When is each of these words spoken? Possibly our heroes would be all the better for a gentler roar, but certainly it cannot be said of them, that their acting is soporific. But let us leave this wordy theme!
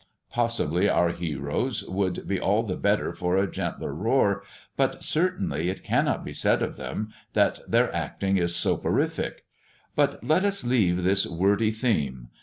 Possibly 0.31 0.89
our 0.89 1.09
heroes 1.11 1.83
would 1.83 2.27
be 2.27 2.39
all 2.39 2.63
the 2.63 2.75
better 2.75 3.13
for 3.13 3.37
a 3.37 3.45
gentler 3.45 3.93
roar, 3.93 4.41
but 4.75 5.03
certainly 5.03 5.69
it 5.69 5.83
cannot 5.83 6.25
be 6.25 6.33
said 6.33 6.63
of 6.63 6.75
them, 6.75 7.09
that 7.33 7.59
their 7.69 7.93
acting 7.95 8.35
is 8.37 8.55
soporific. 8.55 9.45
But 9.95 10.23
let 10.23 10.43
us 10.43 10.63
leave 10.63 11.03
this 11.03 11.27
wordy 11.27 11.69
theme! 11.69 12.29